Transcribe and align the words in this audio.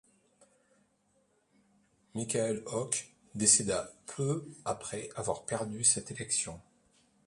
Michael 2.15 2.63
Hoke 2.65 3.07
décéda 3.35 3.91
peu 4.07 4.43
après 4.65 5.11
avoir 5.15 5.45
perdu 5.45 5.83
cette 5.83 6.09
élection. 6.09 6.59